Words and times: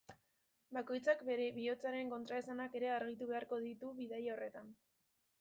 Bakoitzak 0.77 1.21
bere 1.27 1.45
bihotzaren 1.57 2.09
kontraesanak 2.15 2.79
ere 2.81 2.91
argitu 2.95 3.29
beharko 3.35 3.61
ditu 3.69 3.93
bidaia 4.03 4.35
horretan. 4.39 4.75